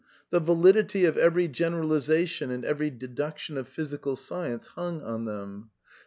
[0.31, 5.69] The validity of every generaliza tion and every deduction of physical science hung on them.